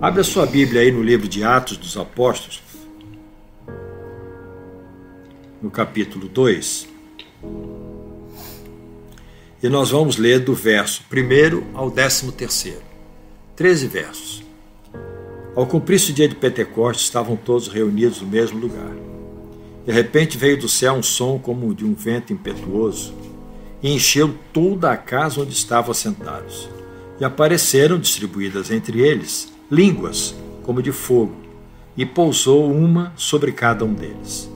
[0.00, 2.60] Abre a sua Bíblia aí no livro de Atos dos Apóstolos,
[5.60, 6.88] no capítulo 2.
[9.62, 12.78] E nós vamos ler do verso 1 ao 13.
[13.54, 14.42] 13 versos.
[15.54, 18.90] Ao cumprir-se o dia de Pentecostes, estavam todos reunidos no mesmo lugar.
[19.86, 23.14] De repente veio do céu um som como de um vento impetuoso
[23.80, 26.68] e encheu toda a casa onde estavam assentados.
[27.20, 31.34] E apareceram distribuídas entre eles línguas como de fogo,
[31.96, 34.50] e pousou uma sobre cada um deles.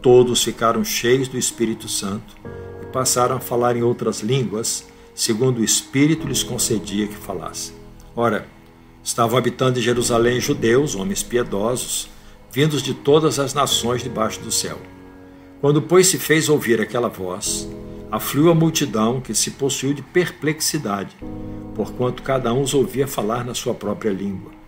[0.00, 2.36] Todos ficaram cheios do Espírito Santo
[2.80, 7.74] e passaram a falar em outras línguas, segundo o Espírito lhes concedia que falassem.
[8.14, 8.46] Ora,
[9.02, 12.08] estavam habitando em Jerusalém judeus, homens piedosos,
[12.52, 14.78] vindos de todas as nações debaixo do céu.
[15.60, 17.68] Quando, pois, se fez ouvir aquela voz,
[18.08, 21.16] afluiu a multidão que se possuiu de perplexidade,
[21.74, 24.59] porquanto cada um os ouvia falar na sua própria língua.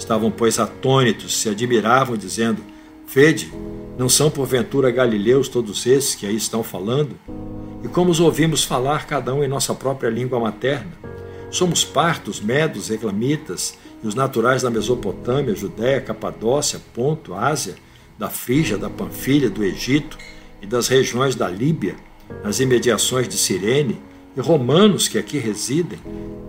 [0.00, 2.64] Estavam, pois, atônitos, se admiravam, dizendo:
[3.06, 3.52] Vede,
[3.98, 7.14] não são porventura galileus todos esses que aí estão falando?
[7.84, 10.90] E como os ouvimos falar, cada um em nossa própria língua materna?
[11.50, 17.74] Somos partos, medos, reclamitas e os naturais da Mesopotâmia, Judéia, Capadócia, Ponto, Ásia,
[18.18, 20.16] da Frígia, da Panfilha, do Egito
[20.62, 21.94] e das regiões da Líbia,
[22.42, 24.00] nas imediações de Cirene,
[24.36, 25.98] e romanos que aqui residem,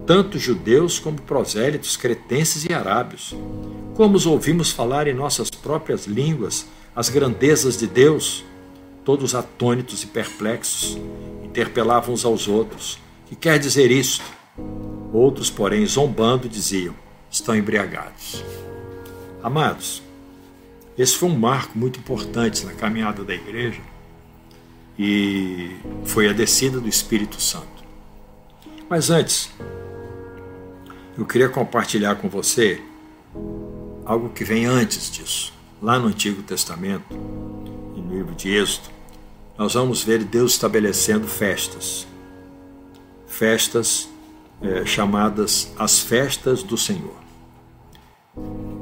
[0.05, 3.35] tanto judeus como prosélitos, cretenses e arábios.
[3.95, 8.43] Como os ouvimos falar em nossas próprias línguas as grandezas de Deus,
[9.05, 10.97] todos atônitos e perplexos,
[11.43, 12.99] interpelavam uns aos outros.
[13.27, 14.23] Que quer dizer isto?
[15.13, 16.93] Outros, porém, zombando, diziam:
[17.29, 18.43] estão embriagados.
[19.41, 20.03] Amados,
[20.97, 23.81] esse foi um marco muito importante na caminhada da igreja
[25.03, 27.65] e foi a descida do Espírito Santo.
[28.87, 29.49] Mas antes,
[31.17, 32.79] eu queria compartilhar com você
[34.05, 35.53] algo que vem antes disso.
[35.81, 38.89] Lá no Antigo Testamento, no livro de Êxodo,
[39.57, 42.05] nós vamos ver Deus estabelecendo festas.
[43.25, 44.07] Festas
[44.61, 47.15] é, chamadas as festas do Senhor.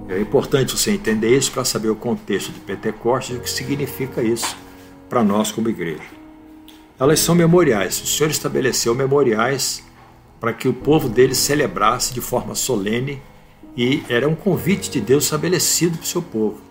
[0.09, 4.21] É importante você entender isso para saber o contexto de Pentecostes e o que significa
[4.21, 4.53] isso
[5.09, 6.03] para nós como igreja.
[6.99, 7.99] Elas são memoriais.
[8.01, 9.83] O Senhor estabeleceu memoriais
[10.39, 13.21] para que o povo dele celebrasse de forma solene
[13.75, 16.61] e era um convite de Deus estabelecido para o seu povo.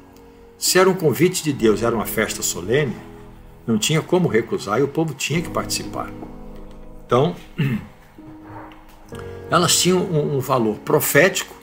[0.58, 2.96] Se era um convite de Deus, era uma festa solene,
[3.66, 6.10] não tinha como recusar e o povo tinha que participar.
[7.06, 7.36] Então,
[9.50, 11.54] elas tinham um, valor profético,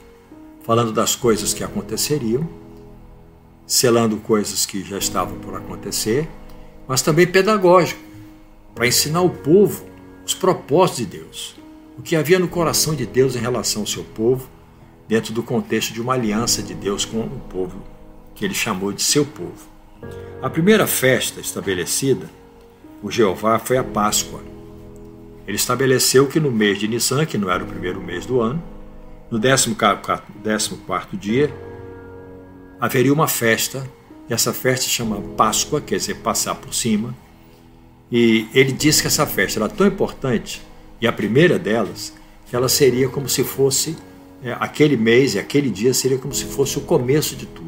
[0.62, 2.48] falando das coisas que aconteceriam,
[3.66, 6.28] selando coisas que já estavam por acontecer,
[6.86, 8.00] mas também pedagógico,
[8.74, 9.84] para ensinar o povo
[10.24, 11.56] os propósitos de Deus,
[11.98, 14.48] o que havia no coração de Deus em relação ao seu povo,
[15.06, 17.80] dentro do contexto de uma aliança de Deus com o povo
[18.34, 19.68] que ele chamou de seu povo.
[20.42, 22.28] A primeira festa estabelecida
[23.00, 24.42] por Jeová foi a Páscoa
[25.46, 28.60] ele estabeleceu que no mês de Nissan, que não era o primeiro mês do ano,
[29.30, 31.54] no 14 dia,
[32.80, 33.88] haveria uma festa,
[34.34, 37.14] essa festa se chama Páscoa, quer dizer, passar por cima.
[38.10, 40.62] E ele disse que essa festa era tão importante,
[41.00, 42.12] e a primeira delas,
[42.48, 43.96] que ela seria como se fosse,
[44.42, 47.66] é, aquele mês e aquele dia seria como se fosse o começo de tudo.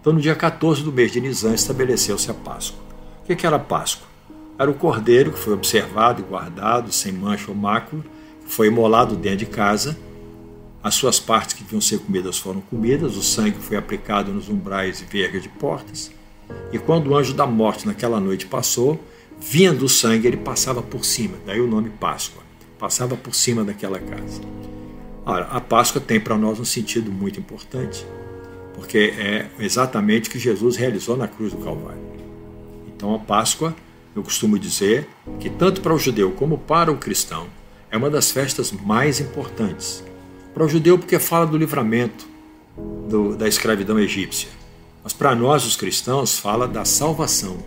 [0.00, 2.80] Então, no dia 14 do mês de Nisan, estabeleceu-se a Páscoa.
[3.22, 4.08] O que era a Páscoa?
[4.58, 8.02] era o cordeiro que foi observado e guardado, sem mancha ou mácula,
[8.44, 9.96] que foi imolado dentro de casa.
[10.88, 15.02] As suas partes que deviam ser comidas foram comidas, o sangue foi aplicado nos umbrais
[15.02, 16.10] e vergas de portas.
[16.72, 18.98] E quando o anjo da morte naquela noite passou,
[19.38, 22.42] vindo o sangue, ele passava por cima, daí o nome Páscoa,
[22.78, 24.40] passava por cima daquela casa.
[25.26, 28.06] Ora, a Páscoa tem para nós um sentido muito importante,
[28.74, 32.00] porque é exatamente o que Jesus realizou na cruz do Calvário.
[32.86, 33.76] Então a Páscoa
[34.16, 35.06] eu costumo dizer
[35.38, 37.46] que, tanto para o judeu como para o cristão,
[37.90, 40.02] é uma das festas mais importantes.
[40.54, 42.26] Para o judeu, porque fala do livramento
[43.08, 44.48] do, da escravidão egípcia,
[45.02, 47.58] mas para nós, os cristãos, fala da salvação,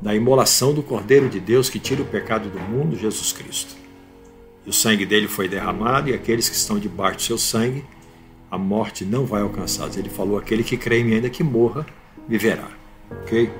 [0.00, 3.74] da imolação do Cordeiro de Deus que tira o pecado do mundo, Jesus Cristo.
[4.66, 7.84] E o sangue dele foi derramado, e aqueles que estão debaixo do seu sangue,
[8.50, 9.96] a morte não vai alcançá-los.
[9.96, 11.84] Ele falou: aquele que crê em mim, ainda que morra,
[12.28, 12.68] viverá.
[13.22, 13.50] Ok?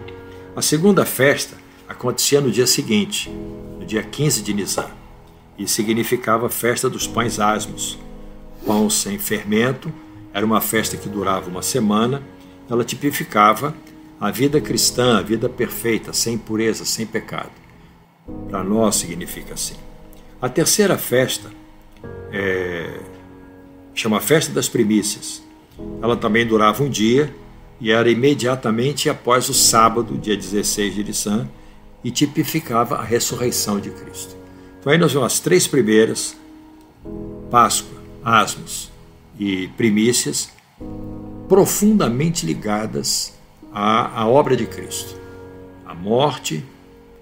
[0.56, 1.56] A segunda festa
[1.88, 3.29] acontecia no dia seguinte,
[3.79, 4.90] no dia 15 de Nisan,
[5.58, 7.99] e significava festa dos pães asmos.
[8.66, 9.93] Pão sem fermento,
[10.32, 12.22] era uma festa que durava uma semana,
[12.69, 13.75] ela tipificava
[14.20, 17.52] a vida cristã, a vida perfeita, sem impureza, sem pecado.
[18.49, 19.76] Para nós significa assim.
[20.40, 21.50] A terceira festa
[22.32, 23.00] é,
[23.94, 25.43] chama Festa das Primícias.
[26.02, 27.34] Ela também durava um dia
[27.81, 31.49] e era imediatamente após o sábado, dia 16 de Nissan,
[32.02, 34.37] e tipificava a ressurreição de Cristo.
[34.81, 36.37] Então aí nós vemos as três primeiras,
[37.50, 38.91] Páscoa, Asmos
[39.38, 40.50] e Primícias,
[41.49, 43.35] profundamente ligadas
[43.73, 45.15] à, à obra de Cristo.
[45.85, 46.65] A morte,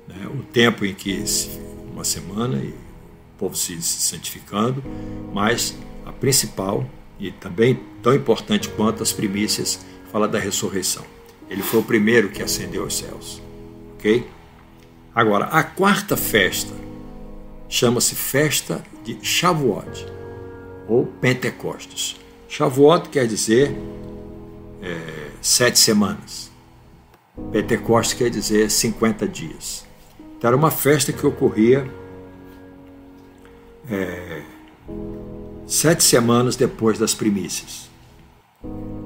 [0.07, 1.25] né, o tempo em que
[1.93, 2.75] uma semana e o
[3.39, 4.83] povo se santificando,
[5.33, 5.77] mas
[6.07, 6.89] a principal
[7.19, 11.05] e também tão importante quanto as primícias fala da ressurreição.
[11.51, 13.43] Ele foi o primeiro que ascendeu aos céus.
[13.95, 14.27] Ok?
[15.15, 16.75] Agora, a quarta festa
[17.69, 20.22] chama-se festa de Shavuot
[20.89, 22.17] ou Pentecostes.
[22.49, 23.75] Shavuot quer dizer
[24.83, 26.51] é, sete semanas.
[27.51, 29.87] Pentecostes quer dizer 50 dias.
[30.37, 31.89] Então era uma festa que ocorria
[33.91, 34.43] é,
[35.67, 37.89] sete semanas depois das primícias,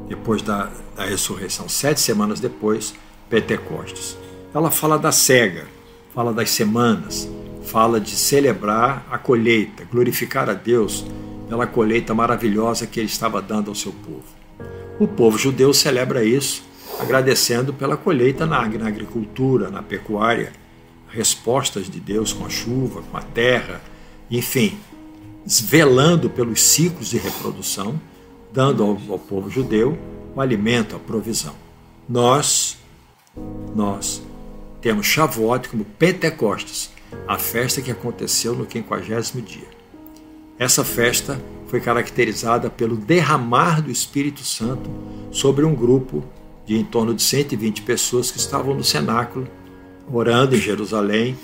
[0.08, 2.94] depois da, da ressurreição, sete semanas depois,
[3.28, 4.16] Pentecostes.
[4.54, 5.66] Ela fala da cega,
[6.14, 7.28] fala das semanas,
[7.64, 11.04] fala de celebrar a colheita, glorificar a Deus
[11.48, 14.24] pela colheita maravilhosa que ele estava dando ao seu povo.
[14.98, 16.64] O povo judeu celebra isso,
[16.98, 20.52] agradecendo pela colheita na, na agricultura, na pecuária,
[21.08, 23.80] respostas de Deus com a chuva, com a terra,
[24.30, 24.78] enfim,
[25.46, 28.00] velando pelos ciclos de reprodução,
[28.52, 29.98] dando ao, ao povo judeu
[30.34, 31.54] o alimento, a provisão.
[32.08, 32.78] Nós,
[33.74, 34.22] nós
[34.80, 36.90] temos Shavuot como Pentecostes,
[37.26, 39.75] a festa que aconteceu no quinquagésimo dia.
[40.58, 44.88] Essa festa foi caracterizada pelo derramar do Espírito Santo
[45.30, 46.24] sobre um grupo
[46.64, 49.46] de em torno de 120 pessoas que estavam no cenáculo,
[50.10, 51.38] orando em Jerusalém,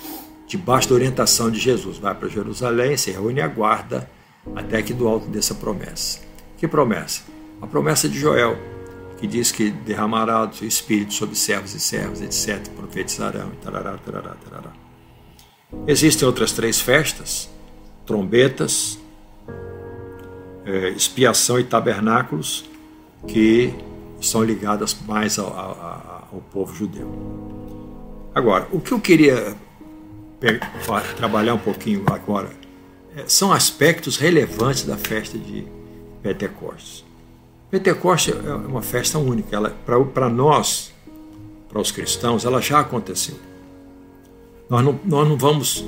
[0.47, 1.97] debaixo da orientação de Jesus.
[1.97, 4.09] Vai para Jerusalém, se reúne e aguarda
[4.55, 6.19] até que do alto dessa promessa.
[6.57, 7.21] Que promessa?
[7.61, 8.57] A promessa de Joel,
[9.17, 14.35] que diz que derramará o seu espírito sobre servos e servas, etc., profetizarão, tarará, tarará,
[14.35, 14.73] tarará.
[15.87, 17.49] Existem outras três festas,
[18.05, 18.99] trombetas,
[20.65, 22.69] é, expiação e tabernáculos,
[23.27, 23.73] que
[24.21, 27.11] são ligadas mais ao, ao, ao povo judeu.
[28.33, 29.55] Agora, o que eu queria
[31.15, 32.49] trabalhar um pouquinho agora
[33.15, 35.65] é, são aspectos relevantes da festa de
[36.21, 37.05] Pentecostes.
[37.69, 39.59] Pentecostes é uma festa única.
[40.13, 40.93] Para nós,
[41.69, 43.35] para os cristãos, ela já aconteceu.
[44.69, 45.83] Nós não, nós não vamos,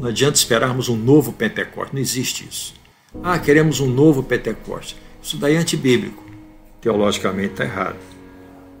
[0.00, 2.74] não adianta esperarmos um novo Pentecostes, não existe isso.
[3.22, 4.96] Ah, queremos um novo Pentecostes.
[5.22, 6.24] Isso daí é antibíblico.
[6.80, 7.96] Teologicamente está errado.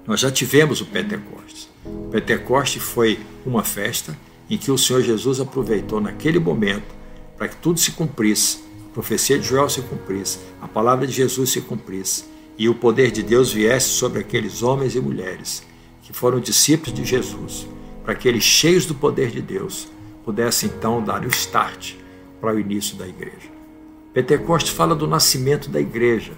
[0.06, 1.68] Nós já tivemos o Pentecostes.
[1.84, 4.16] O Pentecostes foi uma festa
[4.48, 6.94] em que o Senhor Jesus aproveitou naquele momento
[7.36, 8.60] para que tudo se cumprisse,
[8.90, 12.24] a profecia de Joel se cumprisse, a palavra de Jesus se cumprisse
[12.56, 15.62] e o poder de Deus viesse sobre aqueles homens e mulheres
[16.02, 17.66] que foram discípulos de Jesus,
[18.04, 19.88] para que eles, cheios do poder de Deus,
[20.24, 21.94] pudessem então dar o start
[22.40, 23.55] para o início da igreja.
[24.16, 26.32] Pentecostes fala do nascimento da igreja,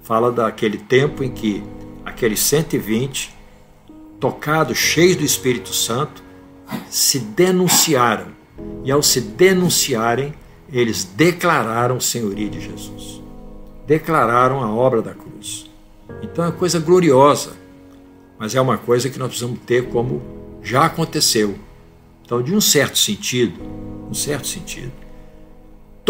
[0.00, 1.60] fala daquele tempo em que
[2.04, 3.34] aqueles 120,
[4.20, 6.22] tocados, cheios do Espírito Santo,
[6.88, 8.28] se denunciaram.
[8.84, 10.32] E ao se denunciarem,
[10.72, 13.20] eles declararam o senhoria de Jesus.
[13.88, 15.68] Declararam a obra da cruz.
[16.22, 17.56] Então é coisa gloriosa,
[18.38, 20.22] mas é uma coisa que nós precisamos ter como
[20.62, 21.58] já aconteceu.
[22.24, 23.60] Então, de um certo sentido,
[24.08, 24.92] um certo sentido,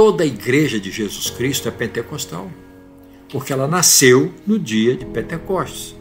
[0.01, 2.51] toda a igreja de Jesus Cristo é pentecostal,
[3.31, 5.95] porque ela nasceu no dia de Pentecostes.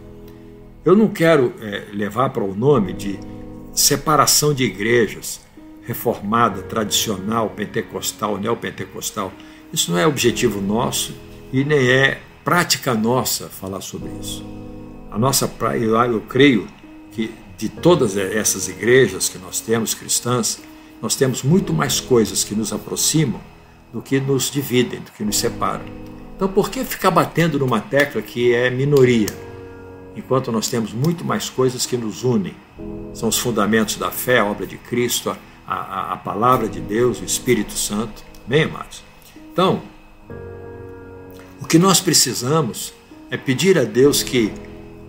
[0.86, 3.20] Eu não quero é, levar para o nome de
[3.74, 5.42] separação de igrejas,
[5.84, 9.34] reformada, tradicional, pentecostal, neopentecostal.
[9.74, 11.14] Isso não é objetivo nosso
[11.52, 14.46] e nem é prática nossa falar sobre isso.
[15.12, 16.70] A nossa eu, eu creio
[17.12, 20.62] que de todas essas igrejas que nós temos cristãs,
[21.02, 23.42] nós temos muito mais coisas que nos aproximam
[23.94, 25.86] do que nos dividem, do que nos separam.
[26.36, 29.28] Então, por que ficar batendo numa tecla que é minoria,
[30.16, 32.56] enquanto nós temos muito mais coisas que nos unem?
[33.14, 35.36] São os fundamentos da fé, a obra de Cristo,
[35.68, 38.24] a, a, a palavra de Deus, o Espírito Santo.
[38.48, 39.04] Bem, amados?
[39.52, 39.82] Então,
[41.62, 42.94] o que nós precisamos
[43.30, 44.54] é pedir a Deus que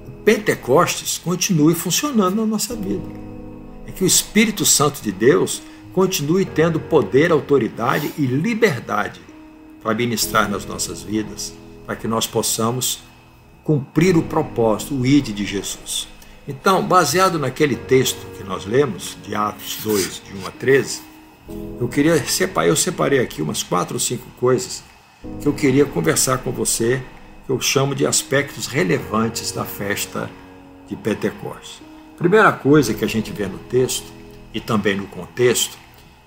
[0.06, 3.06] o Pentecostes continue funcionando na nossa vida.
[3.86, 9.20] É que o Espírito Santo de Deus continue tendo poder, autoridade e liberdade
[9.82, 11.52] para ministrar nas nossas vidas,
[11.86, 13.02] para que nós possamos
[13.64, 16.08] cumprir o propósito, o ID de Jesus.
[16.46, 21.02] Então, baseado naquele texto que nós lemos, de Atos 2, de 1 a 13,
[21.80, 24.82] eu queria separar, eu separei aqui umas quatro ou cinco coisas
[25.40, 27.02] que eu queria conversar com você,
[27.46, 30.30] que eu chamo de aspectos relevantes da festa
[30.88, 31.82] de Pentecostes.
[32.16, 34.19] Primeira coisa que a gente vê no texto
[34.52, 35.78] e também no contexto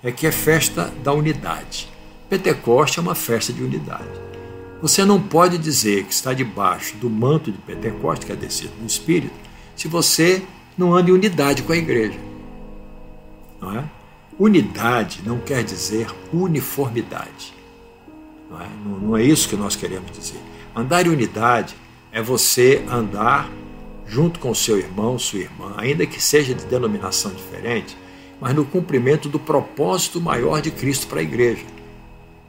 [0.02, 1.88] é que é festa da unidade.
[2.28, 4.24] Pentecoste é uma festa de unidade.
[4.82, 8.86] Você não pode dizer que está debaixo do manto de Pentecoste, que é descido no
[8.86, 9.34] Espírito,
[9.74, 10.42] se você
[10.76, 12.18] não anda em unidade com a igreja.
[13.60, 13.84] Não é?
[14.38, 17.54] Unidade não quer dizer uniformidade.
[18.50, 18.68] Não é?
[18.84, 20.40] Não, não é isso que nós queremos dizer.
[20.74, 21.74] Andar em unidade
[22.12, 23.50] é você andar
[24.06, 27.96] junto com seu irmão, sua irmã, ainda que seja de denominação diferente,
[28.40, 31.64] mas no cumprimento do propósito maior de Cristo para a igreja,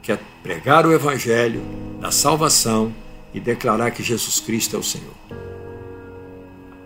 [0.02, 1.62] que é pregar o Evangelho
[2.00, 2.92] da salvação
[3.32, 5.14] e declarar que Jesus Cristo é o Senhor.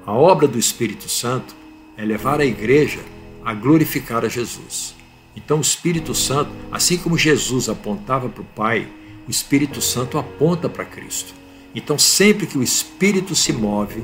[0.07, 1.55] A obra do Espírito Santo
[1.97, 3.01] é levar a igreja
[3.45, 4.95] a glorificar a Jesus.
[5.37, 8.89] Então, o Espírito Santo, assim como Jesus apontava para o Pai,
[9.27, 11.35] o Espírito Santo aponta para Cristo.
[11.75, 14.03] Então, sempre que o Espírito se move,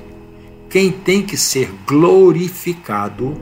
[0.71, 3.37] quem tem que ser glorificado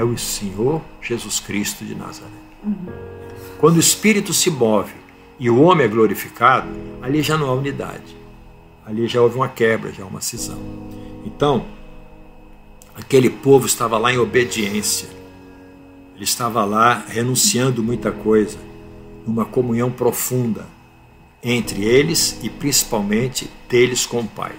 [0.00, 2.30] é o Senhor Jesus Cristo de Nazaré.
[2.64, 2.86] Uhum.
[3.58, 4.94] Quando o Espírito se move
[5.38, 6.68] e o homem é glorificado,
[7.02, 8.16] ali já não há unidade.
[8.86, 10.58] Ali já houve uma quebra, já uma cisão.
[11.24, 11.66] Então,
[12.96, 15.08] aquele povo estava lá em obediência.
[16.14, 18.58] Ele estava lá renunciando muita coisa,
[19.26, 20.66] numa comunhão profunda
[21.42, 24.52] entre eles e principalmente deles com o Pai.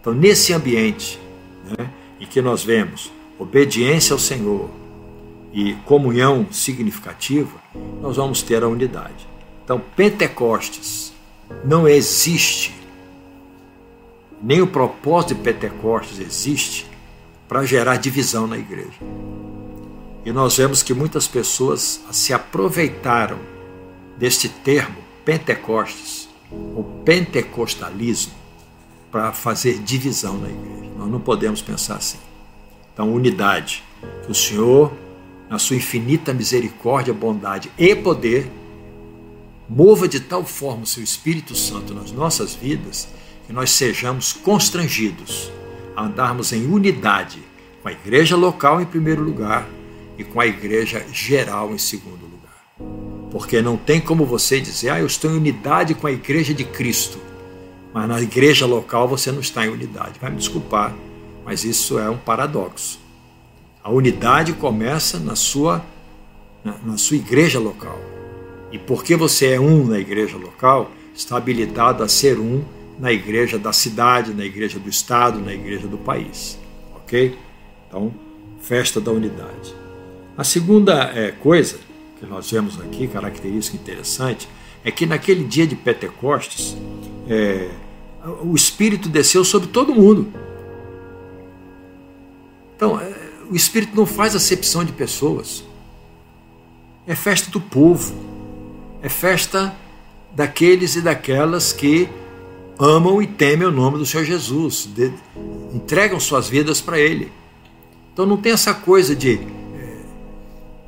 [0.00, 1.18] Então, nesse ambiente
[1.64, 4.70] né, em que nós vemos obediência ao Senhor
[5.52, 7.56] e comunhão significativa,
[8.00, 9.26] nós vamos ter a unidade.
[9.64, 11.12] Então, Pentecostes
[11.64, 12.74] não existe,
[14.42, 16.86] nem o propósito de Pentecostes existe
[17.48, 18.98] para gerar divisão na igreja.
[20.24, 23.38] E nós vemos que muitas pessoas se aproveitaram
[24.16, 28.32] deste termo Pentecostes, ou pentecostalismo,
[29.10, 30.90] para fazer divisão na igreja.
[30.98, 32.18] Nós não podemos pensar assim.
[32.94, 33.84] Então, unidade.
[34.24, 34.90] Que o Senhor,
[35.50, 38.50] na sua infinita misericórdia, bondade e poder,
[39.68, 43.08] mova de tal forma o seu Espírito Santo nas nossas vidas
[43.46, 45.50] que nós sejamos constrangidos
[45.94, 47.42] a andarmos em unidade
[47.82, 49.68] com a igreja local em primeiro lugar
[50.16, 52.64] e com a igreja geral em segundo lugar.
[53.30, 56.64] Porque não tem como você dizer, ah, eu estou em unidade com a igreja de
[56.64, 57.18] Cristo
[57.94, 60.18] mas na igreja local você não está em unidade.
[60.20, 60.92] Vai me desculpar,
[61.44, 62.98] mas isso é um paradoxo.
[63.82, 65.84] A unidade começa na sua,
[66.64, 67.98] na, na sua igreja local.
[68.72, 72.64] E porque você é um na igreja local, está habilitado a ser um
[72.98, 76.58] na igreja da cidade, na igreja do estado, na igreja do país.
[76.96, 77.36] Ok?
[77.86, 78.12] Então,
[78.60, 79.74] festa da unidade.
[80.36, 81.78] A segunda é, coisa
[82.18, 84.48] que nós vemos aqui, característica interessante,
[84.84, 86.76] é que naquele dia de Pentecostes,
[87.28, 87.68] é,
[88.42, 90.32] o Espírito desceu sobre todo mundo.
[92.76, 93.12] Então, é,
[93.50, 95.64] o Espírito não faz acepção de pessoas.
[97.06, 98.14] É festa do povo.
[99.02, 99.74] É festa
[100.34, 102.08] daqueles e daquelas que
[102.78, 105.12] amam e temem o nome do Senhor Jesus, de,
[105.72, 107.30] entregam suas vidas para Ele.
[108.12, 109.96] Então não tem essa coisa de é,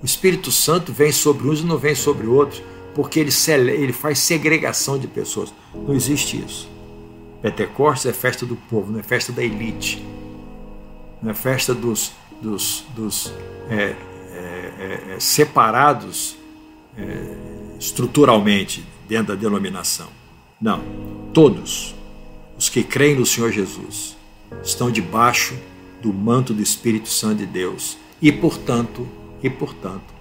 [0.02, 2.62] o Espírito Santo vem sobre uns e não vem sobre outros,
[2.94, 3.30] porque ele,
[3.70, 5.52] ele faz segregação de pessoas.
[5.74, 6.68] Não existe isso.
[7.42, 10.02] Pentecostes é festa do povo, não é festa da elite,
[11.24, 13.32] é festa dos, dos, dos
[13.68, 13.94] é, é,
[14.78, 16.36] é, é, separados
[16.96, 17.36] é,
[17.78, 20.08] estruturalmente dentro da denominação.
[20.60, 20.82] Não,
[21.32, 21.94] todos
[22.56, 24.16] os que creem no Senhor Jesus
[24.62, 25.54] estão debaixo
[26.02, 29.06] do manto do Espírito Santo de Deus e, portanto,
[29.42, 30.14] e portanto,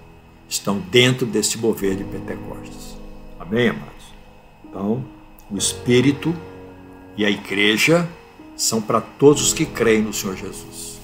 [0.48, 2.96] estão dentro deste mover de Pentecostes.
[3.38, 4.06] Amém, amados?
[4.64, 5.04] Então,
[5.50, 6.34] o Espírito
[7.16, 8.08] e a igreja
[8.56, 10.98] são para todos os que creem no Senhor Jesus.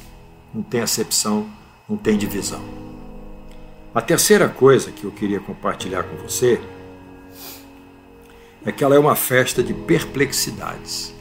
[0.54, 1.46] Não tem acepção,
[1.88, 2.62] não tem divisão.
[3.94, 6.60] A terceira coisa que eu queria compartilhar com você
[8.64, 11.14] é que ela é uma festa de perplexidades.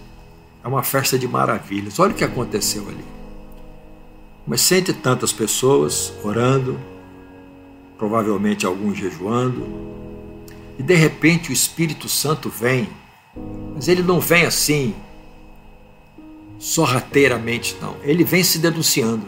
[0.63, 1.99] É uma festa de maravilhas.
[1.99, 3.05] Olha o que aconteceu ali.
[4.47, 6.79] Mas sente tantas pessoas orando,
[7.97, 9.65] provavelmente alguns jejuando,
[10.79, 12.87] e de repente o Espírito Santo vem
[13.73, 14.93] mas ele não vem assim,
[16.61, 17.95] sorrateiramente, não.
[18.03, 19.25] Ele vem se denunciando.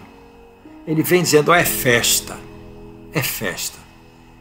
[0.88, 2.38] Ele vem dizendo: oh, é festa,
[3.12, 3.80] é festa.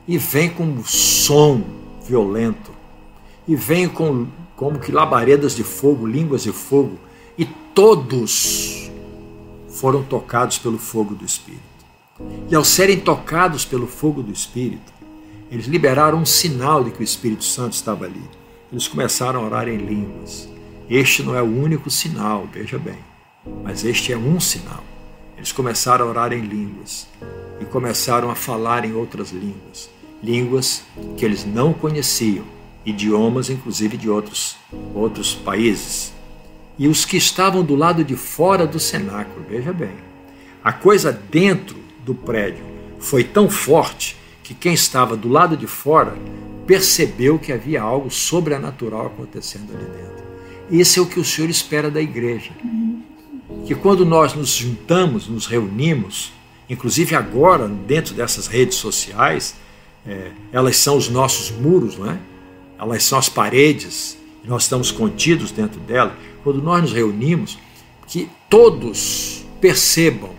[0.06, 1.64] E vem com um som
[2.06, 2.70] violento.
[3.49, 6.99] E vem com como que labaredas de fogo, línguas de fogo.
[7.38, 8.90] E todos
[9.68, 11.62] foram tocados pelo fogo do Espírito.
[12.50, 14.92] E ao serem tocados pelo fogo do Espírito,
[15.50, 18.22] eles liberaram um sinal de que o Espírito Santo estava ali
[18.72, 20.49] eles começaram a orar em línguas.
[20.94, 22.99] Este não é o único sinal, veja bem,
[23.64, 24.84] mas este é um sinal.
[25.38, 27.08] Eles começaram a orar em línguas
[27.58, 29.88] e começaram a falar em outras línguas,
[30.22, 30.82] línguas
[31.16, 32.44] que eles não conheciam,
[32.84, 34.58] idiomas inclusive de outros,
[34.94, 36.12] outros países.
[36.78, 39.96] E os que estavam do lado de fora do cenáculo, veja bem,
[40.62, 42.66] a coisa dentro do prédio
[43.00, 46.14] foi tão forte que quem estava do lado de fora
[46.66, 50.22] percebeu que havia algo sobrenatural acontecendo ali dentro.
[50.71, 52.50] Esse é o que o Senhor espera da igreja.
[53.66, 56.33] Que quando nós nos juntamos, nos reunimos,
[56.69, 59.54] inclusive agora, dentro dessas redes sociais,
[60.07, 62.19] é, elas são os nossos muros, não é?
[62.78, 66.16] elas são as paredes, nós estamos contidos dentro dela.
[66.42, 67.57] Quando nós nos reunimos,
[68.09, 70.31] que todos percebam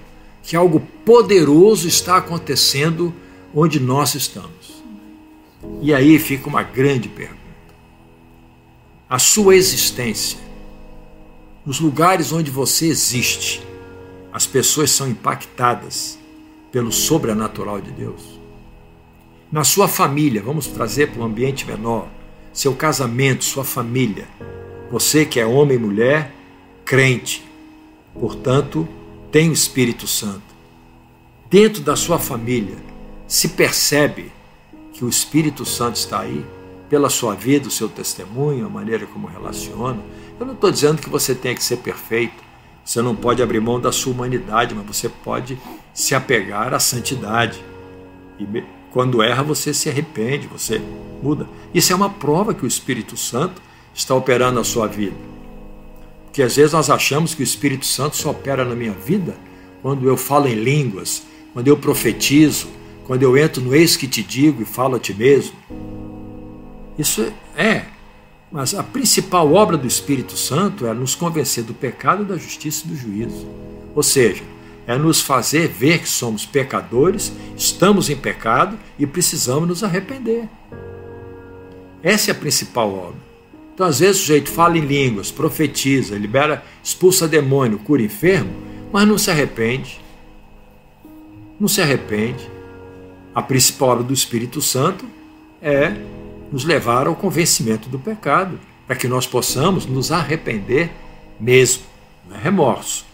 [0.44, 3.13] que algo poderoso está acontecendo
[3.56, 4.84] onde nós estamos.
[5.82, 7.43] E aí fica uma grande pergunta.
[9.10, 10.39] A sua existência,
[11.65, 13.62] nos lugares onde você existe,
[14.31, 16.17] as pessoas são impactadas
[16.72, 18.39] pelo sobrenatural de Deus.
[19.51, 22.07] Na sua família, vamos trazer para um ambiente menor,
[22.51, 24.27] seu casamento, sua família.
[24.89, 26.33] Você que é homem e mulher,
[26.83, 27.45] crente,
[28.19, 28.88] portanto,
[29.31, 30.53] tem o Espírito Santo.
[31.50, 32.77] Dentro da sua família,
[33.27, 34.31] se percebe
[34.93, 36.43] que o Espírito Santo está aí
[36.94, 39.98] pela sua vida, o seu testemunho, a maneira como relaciona.
[40.40, 42.36] Eu não estou dizendo que você tenha que ser perfeito.
[42.86, 45.58] Você não pode abrir mão da sua humanidade, mas você pode
[45.92, 47.66] se apegar à santidade.
[48.40, 48.46] E
[48.92, 50.80] quando erra, você se arrepende, você
[51.24, 51.50] muda.
[51.74, 53.60] Isso é uma prova que o Espírito Santo
[53.92, 55.18] está operando na sua vida.
[56.26, 59.36] Porque às vezes nós achamos que o Espírito Santo só opera na minha vida
[59.82, 61.24] quando eu falo em línguas,
[61.54, 62.68] quando eu profetizo,
[63.08, 65.56] quando eu entro no eis que te digo e falo a ti mesmo.
[66.98, 67.86] Isso é,
[68.52, 72.90] mas a principal obra do Espírito Santo é nos convencer do pecado, da justiça e
[72.90, 73.48] do juízo.
[73.96, 74.44] Ou seja,
[74.86, 80.48] é nos fazer ver que somos pecadores, estamos em pecado e precisamos nos arrepender.
[82.03, 83.34] Essa é a principal obra.
[83.74, 88.51] Então, às vezes, o sujeito fala em línguas, profetiza, libera, expulsa demônio, cura enfermo,
[88.92, 90.00] mas não se arrepende.
[91.60, 92.48] Não se arrepende.
[93.34, 95.06] A principal obra do Espírito Santo
[95.62, 95.96] é
[96.53, 100.92] nos levar ao convencimento do pecado, para que nós possamos nos arrepender
[101.39, 101.83] mesmo.
[102.29, 103.05] Não é remorso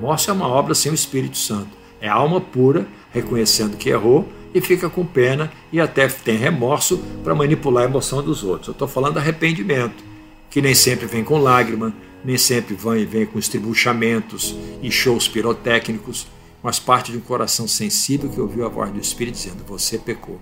[0.00, 1.76] Remorso é uma obra sem o Espírito Santo.
[2.00, 7.34] É alma pura, reconhecendo que errou e fica com pena e até tem remorso para
[7.34, 8.68] manipular a emoção dos outros.
[8.68, 10.02] Eu estou falando arrependimento,
[10.48, 11.92] que nem sempre vem com lágrima,
[12.24, 16.26] nem sempre vem, vem com estribuchamentos e shows pirotécnicos,
[16.62, 20.40] mas parte de um coração sensível que ouviu a voz do Espírito dizendo: Você pecou.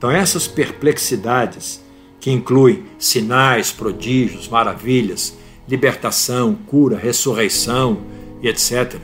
[0.00, 1.84] Então, essas perplexidades,
[2.18, 5.36] que incluem sinais, prodígios, maravilhas,
[5.68, 7.98] libertação, cura, ressurreição
[8.40, 8.96] e etc.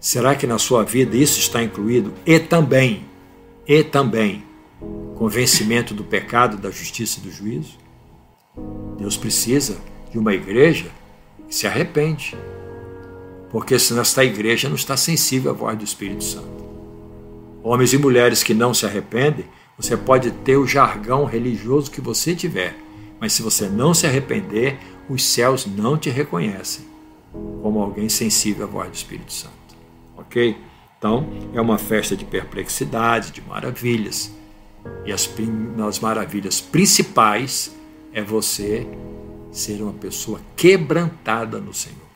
[0.00, 2.14] Será que na sua vida isso está incluído?
[2.24, 3.04] E também,
[3.68, 4.44] e também,
[5.14, 7.76] convencimento do pecado, da justiça e do juízo?
[8.96, 9.76] Deus precisa
[10.10, 10.86] de uma igreja
[11.46, 12.34] que se arrepende,
[13.50, 16.64] porque senão esta igreja não está sensível à voz do Espírito Santo.
[17.62, 19.44] Homens e mulheres que não se arrependem,
[19.78, 22.76] você pode ter o jargão religioso que você tiver,
[23.20, 26.84] mas se você não se arrepender, os céus não te reconhecem
[27.62, 29.54] como alguém sensível à voz do Espírito Santo.
[30.16, 30.56] Ok?
[30.98, 34.32] Então, é uma festa de perplexidade, de maravilhas.
[35.04, 35.28] E as,
[35.86, 37.74] as maravilhas principais
[38.12, 38.86] é você
[39.50, 42.06] ser uma pessoa quebrantada no Senhor.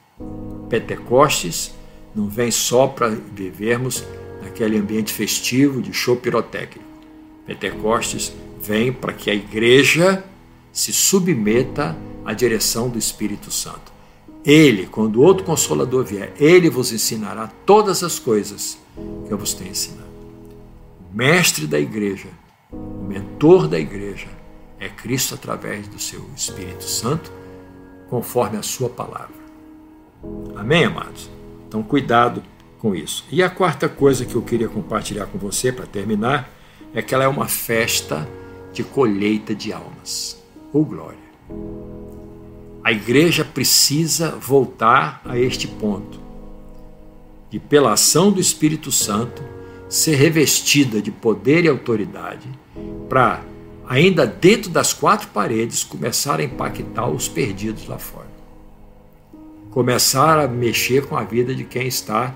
[0.69, 1.75] Pentecostes
[2.15, 4.05] não vem só para vivermos
[4.43, 6.90] naquele ambiente festivo de show pirotécnico.
[7.51, 8.33] Pentecostes
[8.63, 10.23] vem para que a igreja
[10.73, 13.93] se submeta à direção do Espírito Santo.
[14.45, 18.79] Ele, quando o outro consolador vier, ele vos ensinará todas as coisas
[19.27, 20.09] que eu vos tenho ensinado.
[21.13, 22.29] O mestre da igreja,
[22.71, 24.29] o mentor da igreja,
[24.79, 27.33] é Cristo através do seu Espírito Santo,
[28.09, 29.35] conforme a sua palavra.
[30.55, 31.29] Amém, amados?
[31.67, 32.45] Então, cuidado
[32.79, 33.25] com isso.
[33.29, 36.60] E a quarta coisa que eu queria compartilhar com você para terminar
[36.95, 38.29] é que ela é uma festa
[38.73, 40.41] de colheita de almas.
[40.73, 41.19] Ou oh, glória.
[42.83, 46.19] A igreja precisa voltar a este ponto
[47.51, 49.43] de, pela ação do Espírito Santo,
[49.89, 52.49] ser revestida de poder e autoridade
[53.09, 53.43] para,
[53.89, 58.31] ainda dentro das quatro paredes, começar a impactar os perdidos lá fora.
[59.71, 62.35] Começar a mexer com a vida de quem está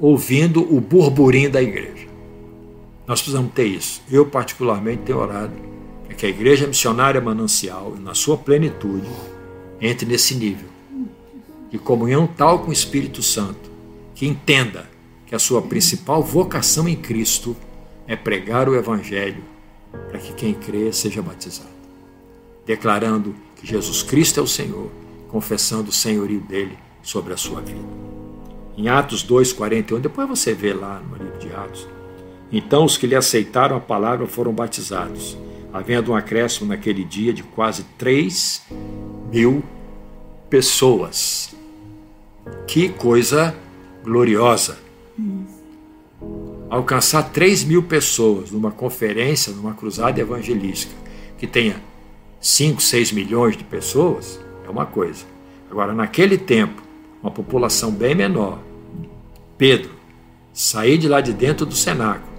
[0.00, 2.13] ouvindo o burburinho da igreja.
[3.06, 4.02] Nós precisamos ter isso.
[4.10, 5.52] Eu, particularmente, tenho orado
[6.08, 9.08] é que a igreja missionária manancial, na sua plenitude,
[9.80, 10.68] entre nesse nível
[11.70, 13.70] de comunhão tal com o Espírito Santo,
[14.14, 14.88] que entenda
[15.26, 17.56] que a sua principal vocação em Cristo
[18.06, 19.42] é pregar o Evangelho
[20.08, 21.68] para que quem crê seja batizado,
[22.64, 24.88] declarando que Jesus Cristo é o Senhor,
[25.28, 27.80] confessando o senhorio dele sobre a sua vida.
[28.76, 31.88] Em Atos 2,41, depois você vê lá no livro de Atos.
[32.56, 35.36] Então os que lhe aceitaram a palavra foram batizados,
[35.72, 38.62] havendo um acréscimo naquele dia de quase 3
[39.32, 39.60] mil
[40.48, 41.52] pessoas.
[42.64, 43.52] Que coisa
[44.04, 44.78] gloriosa!
[46.70, 50.94] Alcançar 3 mil pessoas numa conferência, numa cruzada evangelística,
[51.36, 51.82] que tenha
[52.40, 55.24] 5, 6 milhões de pessoas, é uma coisa.
[55.68, 56.80] Agora, naquele tempo,
[57.20, 58.60] uma população bem menor,
[59.58, 59.90] Pedro
[60.52, 62.33] sair de lá de dentro do cenáculo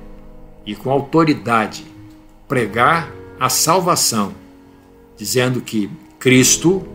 [0.65, 1.85] e com autoridade
[2.47, 4.33] pregar a salvação,
[5.17, 6.85] dizendo que Cristo,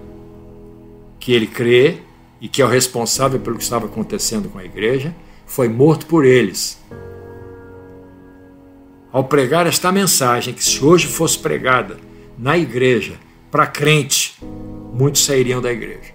[1.18, 1.98] que ele crê
[2.40, 5.14] e que é o responsável pelo que estava acontecendo com a igreja,
[5.46, 6.80] foi morto por eles.
[9.12, 11.98] Ao pregar esta mensagem, que se hoje fosse pregada
[12.38, 13.18] na igreja
[13.50, 14.38] para crente,
[14.92, 16.14] muitos sairiam da igreja.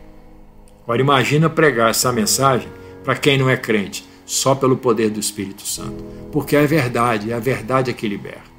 [0.84, 2.70] Agora imagina pregar essa mensagem
[3.04, 6.04] para quem não é crente, só pelo poder do Espírito Santo.
[6.32, 8.56] Porque é verdade, é a verdade que liberta.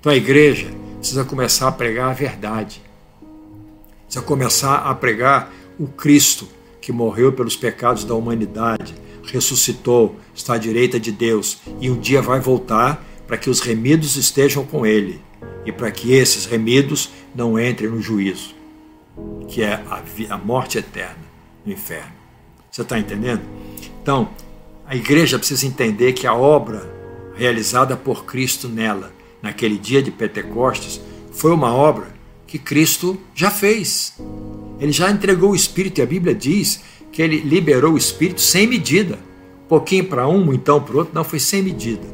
[0.00, 2.82] Então a igreja precisa começar a pregar a verdade.
[4.04, 6.48] Precisa começar a pregar o Cristo
[6.80, 8.94] que morreu pelos pecados da humanidade,
[9.24, 14.16] ressuscitou, está à direita de Deus e um dia vai voltar para que os remidos
[14.16, 15.20] estejam com ele
[15.64, 18.54] e para que esses remidos não entrem no juízo,
[19.48, 21.22] que é a, a morte eterna
[21.64, 22.12] no inferno.
[22.70, 23.42] Você está entendendo?
[24.02, 24.28] Então,
[24.92, 26.86] a igreja precisa entender que a obra
[27.34, 31.00] realizada por Cristo nela, naquele dia de Pentecostes,
[31.32, 32.14] foi uma obra
[32.46, 34.12] que Cristo já fez.
[34.78, 38.66] Ele já entregou o Espírito e a Bíblia diz que ele liberou o Espírito sem
[38.66, 39.18] medida.
[39.66, 42.06] Pouquinho para um, então para outro, não foi sem medida.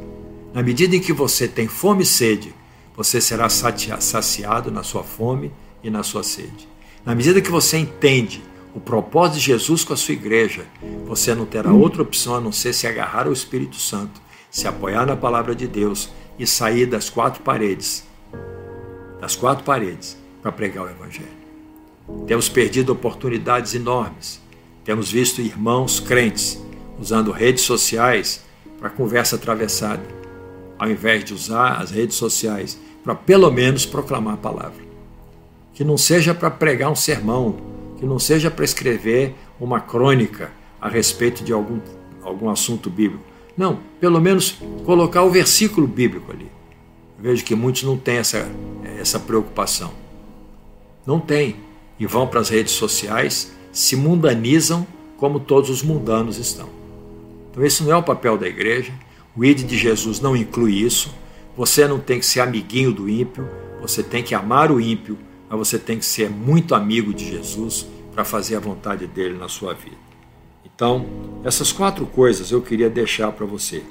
[0.54, 2.54] Na medida em que você tem fome e sede,
[2.96, 5.50] você será saciado na sua fome
[5.82, 6.68] e na sua sede.
[7.04, 8.40] Na medida que você entende
[8.78, 10.64] o propósito de Jesus com a sua igreja,
[11.04, 15.04] você não terá outra opção a não ser se agarrar ao Espírito Santo, se apoiar
[15.04, 18.06] na palavra de Deus e sair das quatro paredes
[19.20, 21.26] das quatro paredes para pregar o Evangelho.
[22.28, 24.40] Temos perdido oportunidades enormes.
[24.84, 26.62] Temos visto irmãos crentes
[27.00, 28.44] usando redes sociais
[28.78, 30.04] para conversa atravessada,
[30.78, 34.86] ao invés de usar as redes sociais para pelo menos proclamar a palavra.
[35.74, 37.67] Que não seja para pregar um sermão,
[37.98, 41.80] que não seja para escrever uma crônica a respeito de algum,
[42.22, 43.24] algum assunto bíblico.
[43.56, 46.46] Não, pelo menos colocar o versículo bíblico ali.
[47.18, 48.48] vejo que muitos não têm essa,
[49.00, 49.92] essa preocupação.
[51.04, 51.56] Não tem
[51.98, 56.68] e vão para as redes sociais, se mundanizam como todos os mundanos estão.
[57.50, 58.92] Então, esse não é o papel da igreja.
[59.36, 61.12] O ID de Jesus não inclui isso.
[61.56, 63.48] Você não tem que ser amiguinho do ímpio,
[63.80, 67.86] você tem que amar o ímpio, mas você tem que ser muito amigo de Jesus
[68.12, 69.96] para fazer a vontade dele na sua vida.
[70.64, 71.06] Então,
[71.44, 73.82] essas quatro coisas eu queria deixar para você,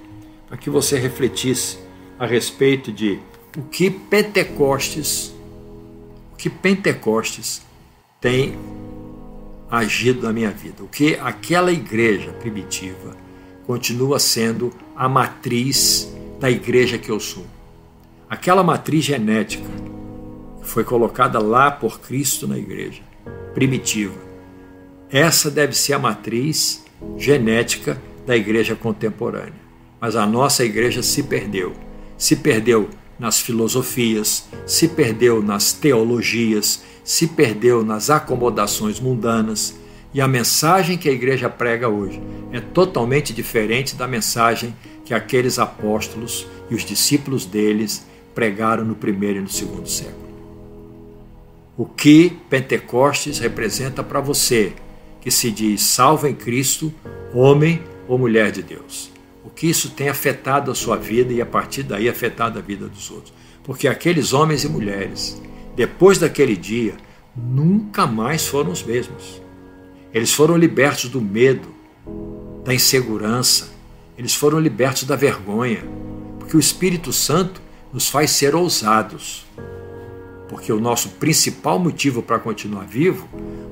[0.47, 1.77] para que você refletisse
[2.19, 3.19] a respeito de
[3.57, 5.33] o que Pentecostes,
[6.33, 7.61] o que Pentecostes
[8.21, 8.55] tem
[9.69, 10.83] agido na minha vida.
[10.83, 13.15] O que aquela igreja primitiva
[13.65, 17.45] continua sendo a matriz da igreja que eu sou.
[18.29, 19.65] Aquela matriz genética
[20.67, 23.01] foi colocada lá por Cristo na igreja
[23.53, 24.13] primitiva.
[25.09, 26.85] Essa deve ser a matriz
[27.17, 29.67] genética da igreja contemporânea.
[29.99, 31.73] Mas a nossa igreja se perdeu.
[32.17, 39.75] Se perdeu nas filosofias, se perdeu nas teologias, se perdeu nas acomodações mundanas
[40.13, 44.75] e a mensagem que a igreja prega hoje é totalmente diferente da mensagem
[45.05, 50.26] que aqueles apóstolos e os discípulos deles pregaram no primeiro e no segundo século.
[51.77, 54.73] O que Pentecostes representa para você,
[55.21, 56.91] que se diz salvo em Cristo,
[57.33, 59.11] homem ou mulher de Deus?
[59.45, 62.87] O que isso tem afetado a sua vida e a partir daí afetado a vida
[62.87, 63.33] dos outros?
[63.63, 65.39] Porque aqueles homens e mulheres
[65.77, 66.95] depois daquele dia,
[67.35, 69.39] nunca mais foram os mesmos.
[70.11, 71.67] Eles foram libertos do medo,
[72.65, 73.69] da insegurança,
[74.17, 75.83] eles foram libertos da vergonha,
[76.39, 77.61] porque o Espírito Santo
[77.93, 79.45] nos faz ser ousados.
[80.47, 83.27] Porque o nosso principal motivo para continuar vivo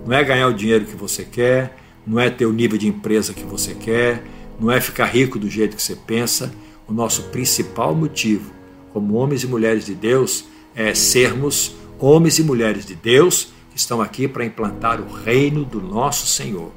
[0.05, 3.33] não é ganhar o dinheiro que você quer, não é ter o nível de empresa
[3.33, 4.23] que você quer,
[4.59, 6.53] não é ficar rico do jeito que você pensa.
[6.87, 8.51] O nosso principal motivo,
[8.93, 14.01] como homens e mulheres de Deus, é, sermos homens e mulheres de Deus que estão
[14.01, 16.71] aqui para implantar o reino do nosso Senhor,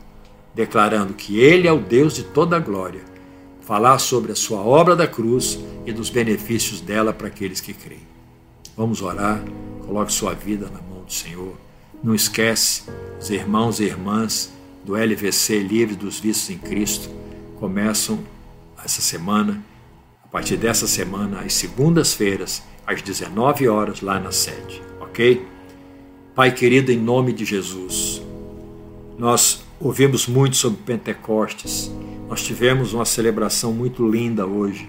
[0.55, 3.03] declarando que Ele é o Deus de toda a glória,
[3.61, 8.09] falar sobre a sua obra da cruz e dos benefícios dela para aqueles que creem.
[8.77, 9.45] Vamos orar,
[9.89, 11.57] coloque sua vida na mão do Senhor.
[12.05, 12.83] Não esquece,
[13.19, 14.53] os irmãos e irmãs
[14.85, 17.09] do LVC Livre dos Vistos em Cristo
[17.59, 18.21] começam
[18.85, 19.61] essa semana,
[20.23, 25.45] a partir dessa semana, às segundas-feiras, às 19 horas, lá na sede, ok?
[26.35, 28.23] Pai querido, em nome de Jesus,
[29.19, 31.91] nós ouvimos muito sobre Pentecostes,
[32.29, 34.89] nós tivemos uma celebração muito linda hoje,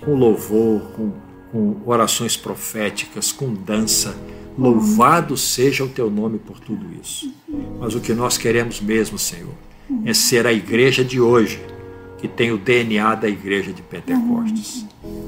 [0.00, 1.12] com louvor, com,
[1.52, 4.14] com orações proféticas, com dança.
[4.60, 7.32] Louvado seja o teu nome por tudo isso.
[7.78, 9.54] Mas o que nós queremos mesmo, Senhor,
[10.04, 11.58] é ser a igreja de hoje
[12.18, 14.84] que tem o DNA da igreja de Pentecostes.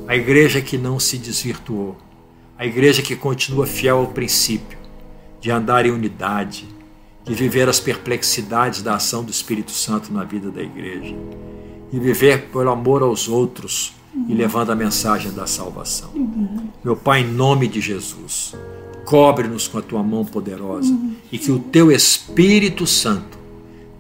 [0.06, 1.96] A igreja que não se desvirtuou.
[2.58, 4.76] A igreja que continua fiel ao princípio
[5.40, 6.68] de andar em unidade,
[7.24, 11.16] de viver as perplexidades da ação do Espírito Santo na vida da igreja,
[11.90, 13.94] de viver por amor aos outros
[14.28, 16.10] e levando a mensagem da salvação.
[16.84, 18.54] Meu Pai, em nome de Jesus,
[19.04, 20.96] cobre-nos com a tua mão poderosa
[21.30, 23.38] e que o teu Espírito Santo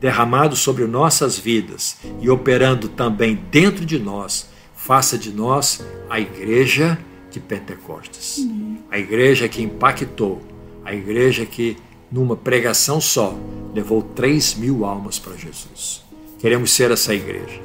[0.02, 6.98] derramado sobre nossas vidas e operando também dentro de nós, faça de nós a igreja
[7.30, 8.44] de Pentecostes.
[8.90, 10.42] A igreja que impactou,
[10.84, 11.76] a igreja que,
[12.10, 13.38] numa pregação só,
[13.72, 16.02] levou 3 mil almas para Jesus.
[16.40, 17.60] Queremos ser essa igreja,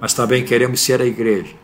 [0.00, 1.54] mas também queremos ser a igreja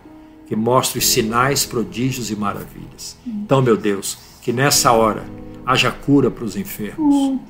[0.47, 3.17] que mostra os sinais, prodígios e maravilhas.
[3.27, 5.25] Então, meu Deus, que nessa hora
[5.67, 7.41] haja cura para os enfermos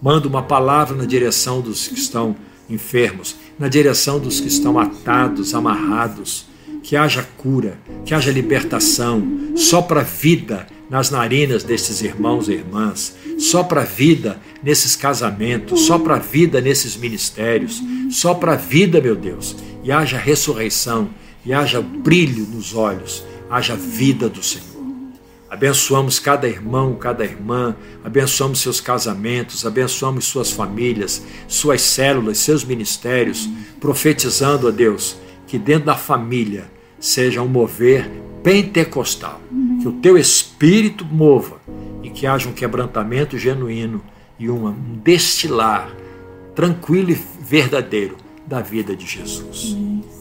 [0.00, 2.36] Manda uma palavra na direção dos que estão
[2.70, 6.46] enfermos, na direção dos que estão atados, amarrados.
[6.82, 13.14] Que haja cura, que haja libertação, só para vida nas narinas desses irmãos e irmãs,
[13.38, 19.56] só para vida nesses casamentos, só para vida nesses ministérios, só para vida, meu Deus.
[19.82, 21.10] E haja ressurreição,
[21.44, 24.67] e haja brilho nos olhos, haja vida do Senhor.
[25.50, 33.48] Abençoamos cada irmão, cada irmã, abençoamos seus casamentos, abençoamos suas famílias, suas células, seus ministérios,
[33.80, 38.10] profetizando a Deus que dentro da família seja um mover
[38.42, 39.40] pentecostal,
[39.80, 41.58] que o teu espírito mova
[42.02, 44.02] e que haja um quebrantamento genuíno
[44.38, 44.70] e um
[45.02, 45.90] destilar
[46.54, 49.74] tranquilo e verdadeiro da vida de Jesus.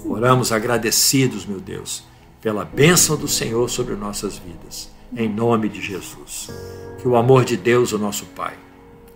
[0.06, 2.06] Oramos agradecidos, meu Deus,
[2.42, 6.50] pela bênção do Senhor sobre nossas vidas em nome de Jesus.
[7.00, 8.54] Que o amor de Deus, o nosso Pai,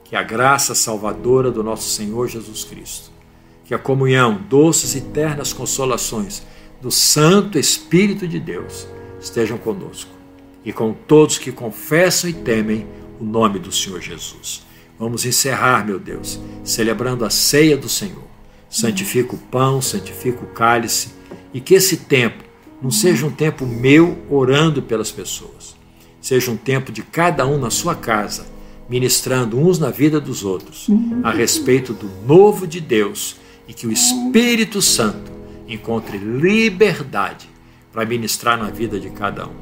[0.04, 3.12] que a graça salvadora do nosso Senhor Jesus Cristo,
[3.66, 6.44] que a comunhão, doces e ternas consolações
[6.82, 8.88] do Santo Espírito de Deus
[9.20, 10.12] estejam conosco
[10.66, 12.88] e com todos que confessam e temem
[13.20, 14.66] o nome do Senhor Jesus.
[14.98, 18.24] Vamos encerrar, meu Deus, celebrando a ceia do Senhor.
[18.70, 21.10] Santifica o pão, santifica o cálice
[21.54, 22.44] e que esse tempo
[22.82, 25.76] não seja um tempo meu orando pelas pessoas,
[26.22, 28.46] seja um tempo de cada um na sua casa,
[28.88, 30.88] ministrando uns na vida dos outros,
[31.24, 35.32] a respeito do novo de Deus e que o Espírito Santo
[35.68, 37.50] encontre liberdade
[37.92, 39.56] para ministrar na vida de cada um.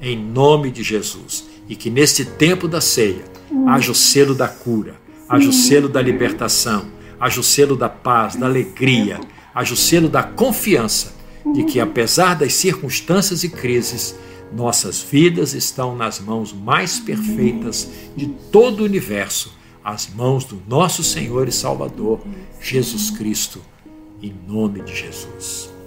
[0.00, 1.46] Em nome de Jesus.
[1.68, 3.22] E que neste tempo da ceia
[3.66, 4.94] haja o selo da cura,
[5.28, 6.86] haja o selo da libertação,
[7.20, 9.20] haja o selo da paz, da alegria,
[9.54, 11.14] haja o selo da confiança
[11.54, 14.16] de que, apesar das circunstâncias e crises,
[14.52, 19.52] nossas vidas estão nas mãos mais perfeitas de todo o universo,
[19.84, 22.20] as mãos do nosso Senhor e Salvador,
[22.60, 23.60] Jesus Cristo,
[24.22, 25.79] em nome de Jesus.